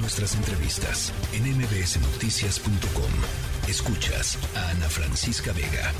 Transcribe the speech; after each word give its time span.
nuestras 0.00 0.34
entrevistas 0.34 1.12
en 1.32 1.44
mbsnoticias.com. 1.56 3.10
Escuchas 3.68 4.38
a 4.56 4.70
Ana 4.70 4.88
Francisca 4.88 5.52
Vega. 5.52 5.92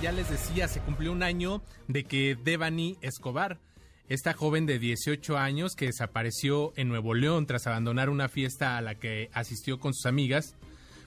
Ya 0.00 0.12
les 0.12 0.30
decía, 0.30 0.68
se 0.68 0.80
cumplió 0.80 1.12
un 1.12 1.22
año 1.22 1.62
de 1.88 2.04
que 2.04 2.36
Devani 2.42 2.96
Escobar, 3.00 3.60
esta 4.08 4.32
joven 4.32 4.66
de 4.66 4.78
18 4.78 5.38
años 5.38 5.74
que 5.74 5.86
desapareció 5.86 6.72
en 6.76 6.88
Nuevo 6.88 7.14
León 7.14 7.46
tras 7.46 7.66
abandonar 7.66 8.10
una 8.10 8.28
fiesta 8.28 8.76
a 8.76 8.82
la 8.82 8.94
que 8.94 9.30
asistió 9.32 9.78
con 9.78 9.94
sus 9.94 10.06
amigas, 10.06 10.56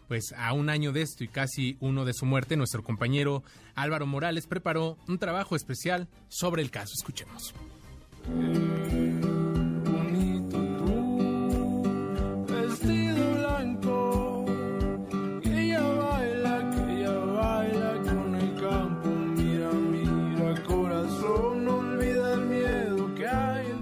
pues 0.08 0.34
a 0.38 0.54
un 0.54 0.70
año 0.70 0.92
de 0.92 1.02
esto 1.02 1.24
y 1.24 1.28
casi 1.28 1.78
uno 1.80 2.06
de 2.06 2.14
su 2.14 2.26
muerte, 2.26 2.58
nuestro 2.58 2.84
compañero 2.84 3.44
Álvaro 3.76 4.06
Morales 4.06 4.48
preparó 4.48 4.98
un 5.08 5.18
trabajo 5.18 5.56
especial 5.56 6.08
sobre 6.30 6.62
el 6.62 6.72
caso. 6.72 6.94
Escuchemos. 6.96 7.54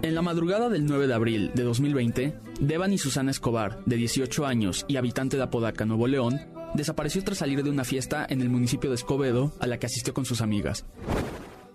En 0.03 0.15
la 0.15 0.21
madrugada 0.21 0.67
del 0.67 0.85
9 0.85 1.07
de 1.07 1.13
abril 1.13 1.51
de 1.53 1.63
2020, 1.63 2.37
Devan 2.59 2.91
y 2.91 2.97
Susana 2.97 3.31
Escobar, 3.31 3.79
de 3.85 3.95
18 3.95 4.45
años 4.45 4.83
y 4.89 4.97
habitante 4.97 5.37
de 5.37 5.43
Apodaca, 5.43 5.85
Nuevo 5.85 6.07
León, 6.07 6.41
desapareció 6.73 7.23
tras 7.23 7.37
salir 7.37 7.63
de 7.63 7.69
una 7.69 7.85
fiesta 7.85 8.27
en 8.29 8.41
el 8.41 8.49
municipio 8.49 8.89
de 8.89 8.97
Escobedo 8.97 9.53
a 9.61 9.65
la 9.65 9.79
que 9.79 9.85
asistió 9.85 10.13
con 10.13 10.25
sus 10.25 10.41
amigas. 10.41 10.85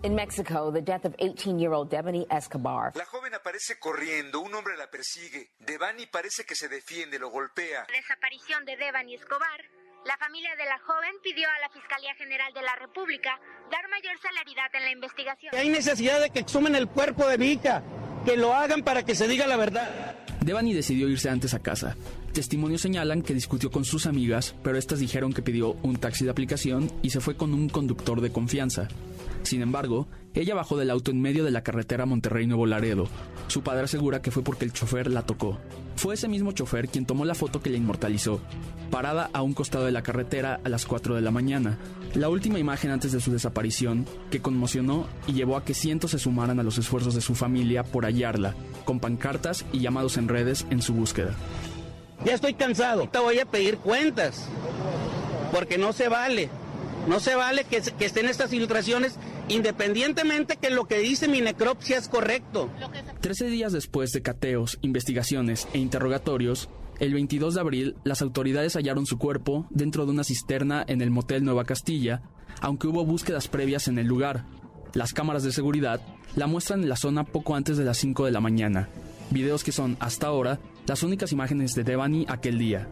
In 0.03 0.13
Mexico, 0.13 0.71
the 0.71 0.83
death 0.83 1.05
of 1.05 1.15
18-year-old 1.15 1.89
Devani 1.89 2.27
Escobar. 2.29 2.95
La 2.95 3.05
joven 3.05 3.33
aparece 3.33 3.79
corriendo, 3.79 4.41
un 4.41 4.53
hombre 4.53 4.77
la 4.77 4.91
persigue. 4.91 5.49
Devani 5.65 6.05
parece 6.05 6.43
que 6.45 6.53
se 6.53 6.69
defiende, 6.69 7.17
lo 7.17 7.31
golpea. 7.31 7.87
Desaparición 7.91 8.63
de 8.63 8.77
Devani 8.77 9.15
Escobar. 9.15 9.59
La 10.05 10.17
familia 10.17 10.55
de 10.55 10.65
la 10.65 10.77
joven 10.79 11.11
pidió 11.23 11.47
a 11.49 11.59
la 11.59 11.69
Fiscalía 11.69 12.13
General 12.13 12.53
de 12.53 12.61
la 12.61 12.75
República 12.75 13.39
dar 13.71 13.89
mayor 13.89 14.17
celeridad 14.21 14.73
en 14.73 14.83
la 14.83 14.91
investigación. 14.91 15.55
Hay 15.55 15.69
necesidad 15.69 16.21
de 16.21 16.29
que 16.29 16.39
exhumen 16.39 16.75
el 16.75 16.87
cuerpo 16.87 17.27
de 17.27 17.43
hija, 17.45 17.83
que 18.25 18.37
lo 18.37 18.53
hagan 18.53 18.83
para 18.83 19.03
que 19.03 19.15
se 19.15 19.27
diga 19.27 19.47
la 19.47 19.57
verdad. 19.57 20.15
Devani 20.41 20.73
decidió 20.73 21.09
irse 21.09 21.29
antes 21.29 21.53
a 21.53 21.59
casa. 21.59 21.95
Testimonios 22.33 22.81
señalan 22.81 23.21
que 23.21 23.33
discutió 23.33 23.71
con 23.71 23.85
sus 23.85 24.05
amigas, 24.05 24.55
pero 24.63 24.77
estas 24.77 24.99
dijeron 24.99 25.33
que 25.33 25.41
pidió 25.41 25.75
un 25.83 25.97
taxi 25.97 26.25
de 26.25 26.31
aplicación 26.31 26.91
y 27.01 27.09
se 27.09 27.19
fue 27.19 27.35
con 27.35 27.53
un 27.53 27.69
conductor 27.69 28.21
de 28.21 28.31
confianza. 28.31 28.87
Sin 29.43 29.61
embargo, 29.61 30.07
ella 30.33 30.55
bajó 30.55 30.77
del 30.77 30.91
auto 30.91 31.11
en 31.11 31.21
medio 31.21 31.43
de 31.43 31.51
la 31.51 31.63
carretera 31.63 32.05
Monterrey-Nuevo 32.05 32.65
Laredo. 32.65 33.07
Su 33.47 33.63
padre 33.63 33.85
asegura 33.85 34.21
que 34.21 34.31
fue 34.31 34.43
porque 34.43 34.65
el 34.65 34.73
chofer 34.73 35.09
la 35.09 35.23
tocó. 35.23 35.57
Fue 35.95 36.13
ese 36.13 36.27
mismo 36.27 36.51
chofer 36.51 36.87
quien 36.87 37.05
tomó 37.05 37.25
la 37.25 37.35
foto 37.35 37.61
que 37.61 37.69
la 37.69 37.77
inmortalizó, 37.77 38.39
parada 38.89 39.29
a 39.33 39.41
un 39.41 39.53
costado 39.53 39.85
de 39.85 39.91
la 39.91 40.03
carretera 40.03 40.59
a 40.63 40.69
las 40.69 40.85
4 40.85 41.15
de 41.15 41.21
la 41.21 41.31
mañana. 41.31 41.77
La 42.13 42.29
última 42.29 42.59
imagen 42.59 42.91
antes 42.91 43.11
de 43.11 43.19
su 43.19 43.31
desaparición, 43.31 44.05
que 44.31 44.41
conmocionó 44.41 45.07
y 45.27 45.33
llevó 45.33 45.57
a 45.57 45.65
que 45.65 45.73
cientos 45.73 46.11
se 46.11 46.19
sumaran 46.19 46.59
a 46.59 46.63
los 46.63 46.77
esfuerzos 46.77 47.15
de 47.15 47.21
su 47.21 47.35
familia 47.35 47.83
por 47.83 48.05
hallarla, 48.05 48.55
con 48.85 48.99
pancartas 48.99 49.65
y 49.73 49.79
llamados 49.79 50.17
en 50.17 50.27
redes 50.27 50.65
en 50.69 50.81
su 50.81 50.93
búsqueda. 50.93 51.33
Ya 52.23 52.33
estoy 52.33 52.53
cansado, 52.53 53.09
te 53.09 53.19
voy 53.19 53.39
a 53.39 53.45
pedir 53.45 53.77
cuentas, 53.77 54.47
porque 55.51 55.77
no 55.77 55.91
se 55.93 56.07
vale. 56.07 56.49
No 57.07 57.19
se 57.19 57.35
vale 57.35 57.63
que, 57.63 57.81
que 57.81 58.05
estén 58.05 58.27
estas 58.27 58.51
filtraciones 58.51 59.17
independientemente 59.49 60.57
que 60.57 60.69
lo 60.69 60.85
que 60.85 60.99
dice 60.99 61.27
mi 61.27 61.41
necropsia 61.41 61.97
es 61.97 62.07
correcto. 62.07 62.69
Trece 63.19 63.47
días 63.47 63.73
después 63.73 64.11
de 64.11 64.21
cateos, 64.21 64.77
investigaciones 64.81 65.67
e 65.73 65.79
interrogatorios, 65.79 66.69
el 66.99 67.13
22 67.13 67.55
de 67.55 67.61
abril, 67.61 67.95
las 68.03 68.21
autoridades 68.21 68.75
hallaron 68.75 69.05
su 69.05 69.17
cuerpo 69.17 69.65
dentro 69.69 70.05
de 70.05 70.11
una 70.11 70.23
cisterna 70.23 70.83
en 70.87 71.01
el 71.01 71.11
motel 71.11 71.45
Nueva 71.45 71.63
Castilla, 71.63 72.21
aunque 72.61 72.87
hubo 72.87 73.05
búsquedas 73.05 73.47
previas 73.47 73.87
en 73.87 73.97
el 73.99 74.07
lugar. 74.07 74.45
Las 74.93 75.13
cámaras 75.13 75.43
de 75.43 75.51
seguridad 75.51 76.01
la 76.35 76.47
muestran 76.47 76.83
en 76.83 76.89
la 76.89 76.97
zona 76.97 77.23
poco 77.23 77.55
antes 77.55 77.77
de 77.77 77.85
las 77.85 77.97
5 77.97 78.25
de 78.25 78.31
la 78.31 78.41
mañana. 78.41 78.89
Videos 79.31 79.63
que 79.63 79.71
son, 79.71 79.95
hasta 79.99 80.27
ahora, 80.27 80.59
las 80.87 81.03
únicas 81.03 81.31
imágenes 81.31 81.73
de 81.73 81.83
Devani 81.83 82.25
aquel 82.27 82.57
día. 82.57 82.87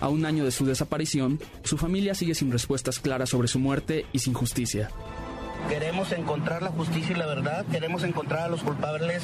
A 0.00 0.08
un 0.08 0.26
año 0.26 0.44
de 0.44 0.50
su 0.50 0.66
desaparición, 0.66 1.40
su 1.62 1.78
familia 1.78 2.14
sigue 2.14 2.34
sin 2.34 2.52
respuestas 2.52 2.98
claras 2.98 3.30
sobre 3.30 3.48
su 3.48 3.58
muerte 3.58 4.06
y 4.12 4.18
sin 4.18 4.34
justicia. 4.34 4.90
Queremos 5.68 6.12
encontrar 6.12 6.62
la 6.62 6.70
justicia 6.70 7.16
y 7.16 7.18
la 7.18 7.26
verdad, 7.26 7.64
queremos 7.70 8.04
encontrar 8.04 8.40
a 8.40 8.48
los 8.48 8.62
culpables 8.62 9.22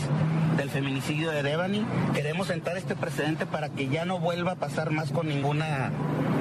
del 0.57 0.71
feminicidio 0.71 1.31
de 1.31 1.43
Devani, 1.43 1.85
queremos 2.15 2.47
sentar 2.47 2.79
este 2.79 2.97
precedente 2.97 3.45
para 3.45 3.69
que 3.69 3.89
ya 3.89 4.07
no 4.07 4.19
vuelva 4.19 4.53
a 4.53 4.57
pasar 4.57 4.91
más 4.91 5.11
con 5.11 5.29
ninguna, 5.29 5.93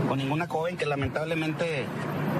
con 0.07 0.17
ninguna 0.17 0.47
joven 0.47 0.77
que 0.77 0.85
lamentablemente 0.85 1.85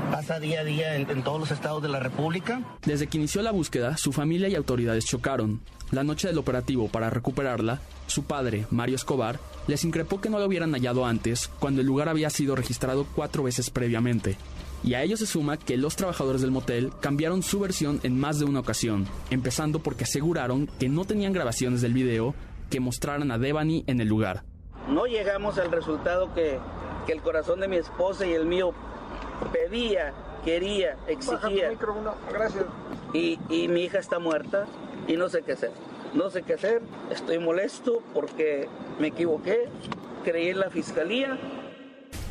pasa 0.09 0.39
día 0.39 0.61
a 0.61 0.63
día 0.63 0.95
en, 0.95 1.09
en 1.09 1.21
todos 1.21 1.39
los 1.39 1.51
estados 1.51 1.83
de 1.83 1.89
la 1.89 1.99
República. 1.99 2.61
Desde 2.85 3.07
que 3.07 3.17
inició 3.17 3.41
la 3.41 3.51
búsqueda, 3.51 3.97
su 3.97 4.13
familia 4.13 4.47
y 4.47 4.55
autoridades 4.55 5.05
chocaron. 5.05 5.59
La 5.91 6.03
noche 6.03 6.27
del 6.27 6.37
operativo 6.37 6.87
para 6.87 7.09
recuperarla, 7.09 7.79
su 8.05 8.23
padre, 8.23 8.67
Mario 8.69 8.95
Escobar, 8.95 9.39
les 9.67 9.83
increpó 9.83 10.21
que 10.21 10.29
no 10.29 10.37
lo 10.37 10.45
hubieran 10.45 10.73
hallado 10.73 11.05
antes, 11.05 11.47
cuando 11.59 11.81
el 11.81 11.87
lugar 11.87 12.09
había 12.09 12.29
sido 12.29 12.55
registrado 12.55 13.07
cuatro 13.15 13.43
veces 13.43 13.71
previamente. 13.71 14.37
Y 14.83 14.93
a 14.93 15.01
ello 15.01 15.17
se 15.17 15.25
suma 15.25 15.57
que 15.57 15.77
los 15.77 15.95
trabajadores 15.95 16.41
del 16.41 16.51
motel 16.51 16.91
cambiaron 17.01 17.41
su 17.41 17.59
versión 17.59 17.99
en 18.03 18.19
más 18.19 18.39
de 18.39 18.45
una 18.45 18.59
ocasión, 18.59 19.07
empezando 19.31 19.79
porque 19.79 20.03
aseguraron 20.03 20.67
que 20.79 20.89
no 20.89 21.05
tenían 21.05 21.33
grabaciones 21.33 21.81
del 21.81 21.93
video 21.93 22.35
que 22.69 22.79
mostraran 22.79 23.31
a 23.31 23.39
Devani 23.39 23.83
en 23.87 23.99
el 23.99 24.07
lugar. 24.07 24.43
No 24.87 25.05
llegamos 25.05 25.57
al 25.57 25.71
resultado 25.71 26.33
que, 26.35 26.59
que 27.07 27.13
el 27.13 27.21
corazón 27.21 27.59
de 27.59 27.67
mi 27.67 27.77
esposa 27.77 28.27
y 28.27 28.33
el 28.33 28.45
mío 28.45 28.73
pedía, 29.51 30.13
quería, 30.43 30.97
exigía. 31.07 31.71
Gracias. 32.31 32.65
Y, 33.13 33.39
y 33.49 33.67
mi 33.67 33.83
hija 33.83 33.99
está 33.99 34.19
muerta 34.19 34.65
y 35.07 35.17
no 35.17 35.29
sé 35.29 35.41
qué 35.41 35.53
hacer. 35.53 35.71
No 36.13 36.29
sé 36.31 36.41
qué 36.41 36.53
hacer, 36.53 36.81
estoy 37.11 37.37
molesto 37.37 38.01
porque 38.15 38.67
me 38.99 39.07
equivoqué, 39.07 39.67
creí 40.23 40.49
en 40.49 40.59
la 40.59 40.71
fiscalía 40.71 41.37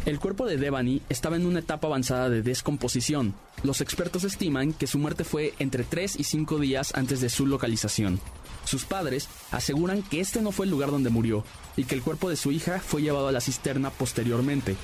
el 0.08 0.18
cuerpo 0.18 0.46
de 0.46 0.56
Devani 0.56 1.02
estaba 1.10 1.36
en 1.36 1.44
una 1.44 1.58
etapa 1.58 1.86
avanzada 1.86 2.30
de 2.30 2.40
descomposición. 2.40 3.34
Los 3.62 3.82
expertos 3.82 4.24
estiman 4.24 4.72
que 4.72 4.86
su 4.86 4.98
muerte 4.98 5.22
fue 5.22 5.52
entre 5.58 5.84
3 5.84 6.18
y 6.18 6.24
5 6.24 6.58
días 6.58 6.94
antes 6.94 7.20
de 7.20 7.28
su 7.28 7.46
localización. 7.46 8.18
Sus 8.64 8.86
padres 8.86 9.28
aseguran 9.50 10.02
que 10.02 10.20
este 10.20 10.40
no 10.40 10.50
fue 10.50 10.64
el 10.64 10.70
lugar 10.70 10.90
donde 10.90 11.10
murió 11.10 11.44
y 11.76 11.84
que 11.84 11.94
el 11.94 12.02
cuerpo 12.02 12.30
de 12.30 12.36
su 12.36 12.52
hija 12.52 12.80
fue 12.80 13.02
llevado 13.02 13.28
a 13.28 13.32
la 13.32 13.42
cisterna 13.42 13.90
posteriormente. 13.90 14.76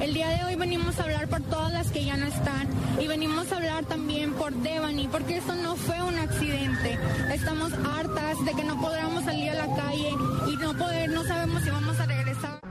El 0.00 0.14
día 0.14 0.30
de 0.30 0.44
hoy 0.44 0.54
venimos 0.56 0.98
a 0.98 1.02
hablar 1.02 1.28
por 1.28 1.42
todas 1.42 1.70
las 1.70 1.90
que 1.90 2.06
ya 2.06 2.16
no 2.16 2.24
están 2.24 2.66
y 2.98 3.06
venimos 3.06 3.52
a 3.52 3.56
hablar 3.56 3.84
también 3.84 4.32
por 4.32 4.54
Devani, 4.54 5.06
porque 5.08 5.36
esto 5.36 5.54
no 5.54 5.76
fue 5.76 6.02
un 6.02 6.18
accidente. 6.18 6.98
Estamos 7.30 7.74
hartas 7.74 8.42
de 8.42 8.52
que 8.52 8.64
no 8.64 8.80
podamos 8.80 9.24
salir 9.24 9.50
a 9.50 9.66
la 9.66 9.76
calle 9.76 10.12
y 10.50 10.56
no 10.56 10.74
poder, 10.78 11.10
no 11.10 11.24
sabemos 11.24 11.62
si 11.62 11.68
vamos 11.68 12.00
a 12.00 12.06
regresar. 12.06 12.25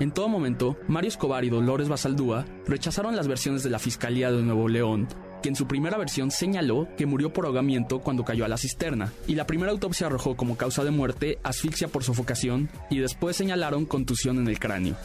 En 0.06 0.12
todo 0.12 0.30
momento, 0.30 0.78
Mario 0.88 1.08
Escobar 1.08 1.44
y 1.46 1.50
Dolores 1.50 1.90
Basaldúa 1.90 2.46
rechazaron 2.68 3.16
las 3.16 3.28
versiones 3.28 3.64
de 3.64 3.72
la 3.72 3.80
Fiscalía 3.80 4.32
de 4.32 4.44
Nuevo 4.44 4.68
León 4.68 5.08
que 5.42 5.50
en 5.50 5.56
su 5.56 5.66
primera 5.66 5.98
versión 5.98 6.30
señaló 6.30 6.88
que 6.96 7.08
murió 7.08 7.34
por 7.34 7.48
ahogamiento 7.48 8.02
cuando 8.02 8.24
cayó 8.24 8.46
a 8.46 8.48
la 8.48 8.58
cisterna, 8.58 9.12
y 9.26 9.34
la 9.34 9.48
primera 9.48 9.72
autopsia 9.72 10.06
arrojó 10.06 10.36
como 10.36 10.58
causa 10.58 10.84
de 10.84 10.92
muerte 10.92 11.40
asfixia 11.42 11.88
por 11.88 12.04
sofocación 12.04 12.70
y 12.92 13.00
después 13.00 13.36
señalaron 13.36 13.88
contusión 13.88 14.38
en 14.38 14.48
el 14.48 14.60
cráneo. 14.60 14.96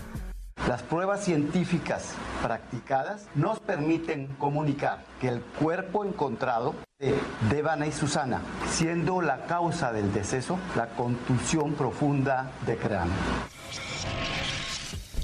Las 0.69 0.83
pruebas 0.83 1.25
científicas 1.25 2.13
practicadas 2.43 3.27
nos 3.35 3.59
permiten 3.59 4.27
comunicar 4.39 5.07
que 5.19 5.29
el 5.29 5.41
cuerpo 5.41 6.05
encontrado 6.05 6.75
de 6.99 7.15
Devana 7.49 7.87
y 7.87 7.93
Susana, 7.93 8.43
siendo 8.69 9.23
la 9.23 9.47
causa 9.47 9.95
del 9.95 10.13
deceso 10.13 10.59
la 10.77 10.89
contusión 10.89 11.73
profunda 11.73 12.51
de 12.67 12.77
cráneo. 12.77 13.15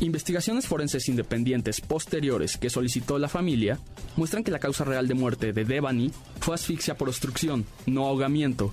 Investigaciones 0.01 0.67
forenses 0.67 1.09
independientes 1.09 1.81
posteriores 1.81 2.59
que 2.59 2.69
solicitó 2.69 3.19
la 3.19 3.29
familia 3.29 3.79
muestran 4.17 4.45
que 4.45 4.51
la 4.51 4.59
causa 4.59 4.85
real 4.85 5.09
de 5.09 5.15
muerte 5.15 5.53
de 5.53 5.65
Devani 5.65 6.11
fue 6.41 6.55
asfixia 6.55 6.97
por 6.97 7.09
obstrucción, 7.09 7.65
no 7.87 8.07
ahogamiento, 8.07 8.73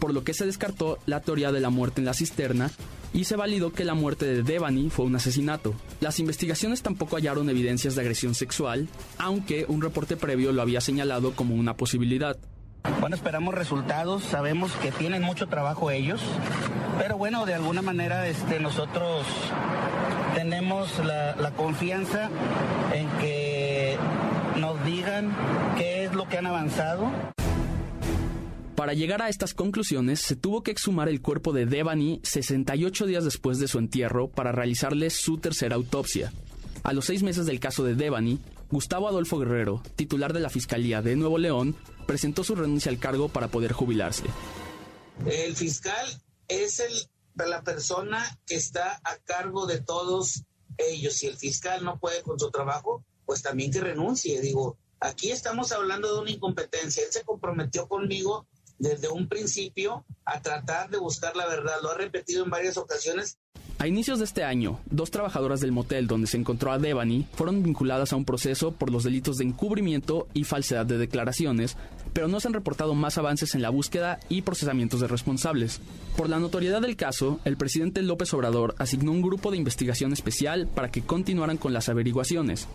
por 0.00 0.12
lo 0.12 0.24
que 0.24 0.34
se 0.34 0.44
descartó 0.44 0.98
la 1.06 1.20
teoría 1.20 1.52
de 1.52 1.60
la 1.60 1.70
muerte 1.70 2.00
en 2.00 2.04
la 2.06 2.14
cisterna 2.14 2.70
y 3.12 3.24
se 3.24 3.36
validó 3.36 3.72
que 3.72 3.84
la 3.84 3.94
muerte 3.94 4.26
de 4.26 4.42
Devani 4.42 4.90
fue 4.90 5.04
un 5.04 5.14
asesinato. 5.14 5.74
Las 6.00 6.18
investigaciones 6.18 6.82
tampoco 6.82 7.16
hallaron 7.16 7.48
evidencias 7.48 7.94
de 7.94 8.00
agresión 8.00 8.34
sexual, 8.34 8.88
aunque 9.18 9.66
un 9.68 9.80
reporte 9.80 10.16
previo 10.16 10.52
lo 10.52 10.62
había 10.62 10.80
señalado 10.80 11.32
como 11.32 11.54
una 11.54 11.76
posibilidad. 11.76 12.36
Bueno, 13.00 13.16
esperamos 13.16 13.54
resultados, 13.54 14.22
sabemos 14.24 14.72
que 14.82 14.92
tienen 14.92 15.22
mucho 15.22 15.46
trabajo 15.46 15.90
ellos, 15.90 16.20
pero 16.98 17.18
bueno, 17.18 17.46
de 17.46 17.54
alguna 17.54 17.82
manera 17.82 18.26
este, 18.28 18.60
nosotros 18.60 19.26
tenemos 20.34 20.98
la, 21.04 21.36
la 21.36 21.50
confianza 21.52 22.30
en 22.92 23.08
que 23.18 23.96
nos 24.58 24.84
digan 24.84 25.34
qué 25.76 26.04
es 26.04 26.14
lo 26.14 26.28
que 26.28 26.38
han 26.38 26.46
avanzado. 26.46 27.10
Para 28.74 28.92
llegar 28.92 29.22
a 29.22 29.30
estas 29.30 29.54
conclusiones, 29.54 30.20
se 30.20 30.36
tuvo 30.36 30.62
que 30.62 30.70
exhumar 30.70 31.08
el 31.08 31.22
cuerpo 31.22 31.52
de 31.52 31.64
Devani 31.64 32.20
68 32.22 33.06
días 33.06 33.24
después 33.24 33.58
de 33.58 33.68
su 33.68 33.78
entierro 33.78 34.28
para 34.28 34.52
realizarle 34.52 35.08
su 35.08 35.38
tercera 35.38 35.76
autopsia. 35.76 36.32
A 36.82 36.92
los 36.92 37.06
seis 37.06 37.22
meses 37.22 37.46
del 37.46 37.58
caso 37.58 37.84
de 37.84 37.94
Devani, 37.94 38.38
Gustavo 38.70 39.08
Adolfo 39.08 39.38
Guerrero, 39.38 39.82
titular 39.96 40.32
de 40.32 40.40
la 40.40 40.50
Fiscalía 40.50 41.00
de 41.00 41.16
Nuevo 41.16 41.38
León, 41.38 41.74
presentó 42.06 42.44
su 42.44 42.54
renuncia 42.54 42.90
al 42.90 42.98
cargo 42.98 43.28
para 43.28 43.48
poder 43.48 43.72
jubilarse. 43.72 44.24
El 45.24 45.56
fiscal 45.56 46.06
es 46.48 46.80
el, 46.80 46.92
la 47.34 47.62
persona 47.62 48.38
que 48.46 48.56
está 48.56 49.00
a 49.04 49.16
cargo 49.18 49.66
de 49.66 49.80
todos 49.80 50.44
ellos. 50.78 51.14
Si 51.14 51.26
el 51.26 51.36
fiscal 51.36 51.84
no 51.84 51.98
puede 51.98 52.22
con 52.22 52.38
su 52.38 52.50
trabajo, 52.50 53.04
pues 53.24 53.42
también 53.42 53.70
que 53.70 53.80
renuncie. 53.80 54.40
Digo, 54.40 54.78
aquí 55.00 55.30
estamos 55.30 55.72
hablando 55.72 56.14
de 56.14 56.20
una 56.20 56.30
incompetencia. 56.30 57.04
Él 57.04 57.12
se 57.12 57.24
comprometió 57.24 57.88
conmigo 57.88 58.46
desde 58.78 59.08
un 59.08 59.28
principio 59.28 60.04
a 60.24 60.40
tratar 60.40 60.90
de 60.90 60.98
buscar 60.98 61.36
la 61.36 61.46
verdad. 61.46 61.76
Lo 61.82 61.90
ha 61.90 61.94
repetido 61.96 62.44
en 62.44 62.50
varias 62.50 62.76
ocasiones. 62.76 63.38
A 63.78 63.86
inicios 63.86 64.18
de 64.18 64.24
este 64.24 64.42
año, 64.42 64.80
dos 64.86 65.10
trabajadoras 65.10 65.60
del 65.60 65.70
motel 65.70 66.06
donde 66.06 66.26
se 66.26 66.38
encontró 66.38 66.72
a 66.72 66.78
Devani 66.78 67.26
fueron 67.34 67.62
vinculadas 67.62 68.12
a 68.12 68.16
un 68.16 68.24
proceso 68.24 68.72
por 68.72 68.90
los 68.90 69.04
delitos 69.04 69.36
de 69.36 69.44
encubrimiento 69.44 70.28
y 70.32 70.44
falsedad 70.44 70.86
de 70.86 70.96
declaraciones, 70.96 71.76
pero 72.16 72.28
no 72.28 72.40
se 72.40 72.48
han 72.48 72.54
reportado 72.54 72.94
más 72.94 73.18
avances 73.18 73.54
en 73.54 73.60
la 73.60 73.68
búsqueda 73.68 74.18
y 74.30 74.40
procesamientos 74.40 75.00
de 75.00 75.06
responsables. 75.06 75.82
Por 76.16 76.30
la 76.30 76.38
notoriedad 76.38 76.80
del 76.80 76.96
caso, 76.96 77.40
el 77.44 77.58
presidente 77.58 78.00
López 78.00 78.32
Obrador 78.32 78.74
asignó 78.78 79.12
un 79.12 79.20
grupo 79.20 79.50
de 79.50 79.58
investigación 79.58 80.14
especial 80.14 80.66
para 80.66 80.90
que 80.90 81.02
continuaran 81.02 81.58
con 81.58 81.74
las 81.74 81.90
averiguaciones. 81.90 82.68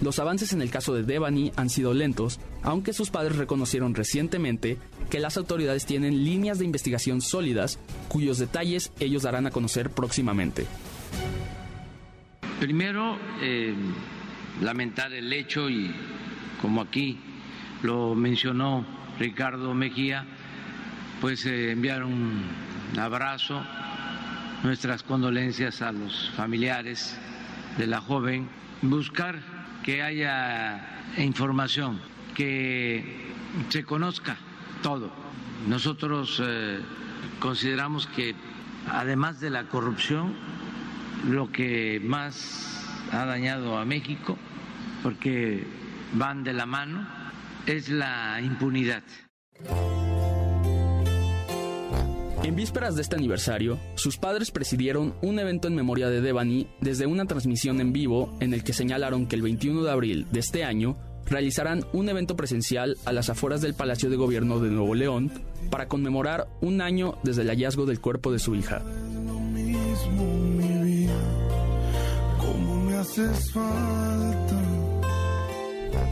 Los 0.00 0.18
avances 0.18 0.54
en 0.54 0.62
el 0.62 0.70
caso 0.70 0.94
de 0.94 1.02
Devani 1.02 1.52
han 1.56 1.68
sido 1.68 1.92
lentos, 1.92 2.40
aunque 2.62 2.94
sus 2.94 3.10
padres 3.10 3.36
reconocieron 3.36 3.94
recientemente 3.94 4.78
que 5.10 5.20
las 5.20 5.36
autoridades 5.36 5.84
tienen 5.84 6.24
líneas 6.24 6.58
de 6.58 6.64
investigación 6.64 7.20
sólidas, 7.20 7.78
cuyos 8.08 8.38
detalles 8.38 8.92
ellos 8.98 9.24
darán 9.24 9.46
a 9.46 9.50
conocer 9.50 9.90
próximamente. 9.90 10.66
Primero, 12.60 13.18
eh, 13.42 13.74
lamentar 14.62 15.12
el 15.12 15.30
hecho 15.34 15.68
y 15.68 15.94
como 16.62 16.80
aquí 16.80 17.18
lo 17.82 18.14
mencionó 18.14 18.84
Ricardo 19.18 19.74
Mejía, 19.74 20.24
pues 21.20 21.46
eh, 21.46 21.72
enviar 21.72 22.04
un 22.04 22.42
abrazo, 22.98 23.62
nuestras 24.62 25.02
condolencias 25.02 25.82
a 25.82 25.92
los 25.92 26.30
familiares 26.36 27.18
de 27.78 27.86
la 27.86 28.00
joven, 28.00 28.48
buscar 28.82 29.40
que 29.82 30.02
haya 30.02 30.84
información, 31.18 32.00
que 32.34 33.32
se 33.68 33.84
conozca 33.84 34.36
todo. 34.82 35.10
Nosotros 35.68 36.42
eh, 36.44 36.80
consideramos 37.38 38.06
que 38.08 38.34
además 38.90 39.40
de 39.40 39.50
la 39.50 39.64
corrupción, 39.64 40.34
lo 41.28 41.50
que 41.50 42.00
más 42.04 42.86
ha 43.12 43.24
dañado 43.24 43.78
a 43.78 43.84
México, 43.84 44.36
porque 45.02 45.66
van 46.12 46.44
de 46.44 46.52
la 46.52 46.66
mano, 46.66 47.06
es 47.66 47.88
la 47.88 48.40
impunidad. 48.40 49.02
En 52.42 52.54
vísperas 52.54 52.94
de 52.94 53.02
este 53.02 53.16
aniversario, 53.16 53.78
sus 53.96 54.18
padres 54.18 54.52
presidieron 54.52 55.14
un 55.20 55.40
evento 55.40 55.66
en 55.66 55.74
memoria 55.74 56.08
de 56.08 56.20
Devani 56.20 56.68
desde 56.80 57.06
una 57.06 57.24
transmisión 57.24 57.80
en 57.80 57.92
vivo 57.92 58.36
en 58.40 58.54
el 58.54 58.62
que 58.62 58.72
señalaron 58.72 59.26
que 59.26 59.34
el 59.34 59.42
21 59.42 59.82
de 59.82 59.90
abril 59.90 60.26
de 60.30 60.40
este 60.40 60.62
año 60.62 60.96
realizarán 61.24 61.84
un 61.92 62.08
evento 62.08 62.36
presencial 62.36 62.96
a 63.04 63.12
las 63.12 63.30
afueras 63.30 63.62
del 63.62 63.74
Palacio 63.74 64.10
de 64.10 64.16
Gobierno 64.16 64.60
de 64.60 64.70
Nuevo 64.70 64.94
León 64.94 65.32
para 65.70 65.88
conmemorar 65.88 66.46
un 66.60 66.80
año 66.80 67.18
desde 67.24 67.42
el 67.42 67.48
hallazgo 67.48 67.84
del 67.84 68.00
cuerpo 68.00 68.30
de 68.30 68.38
su 68.38 68.54
hija. 68.54 68.84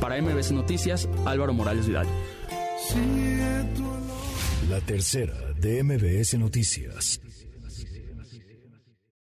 Para 0.00 0.20
MBS 0.20 0.52
Noticias, 0.52 1.08
Álvaro 1.24 1.52
Morales 1.52 1.86
Vidal. 1.86 2.06
La 4.68 4.80
tercera 4.80 5.34
de 5.60 5.82
MBS 5.82 6.38
Noticias. 6.38 7.20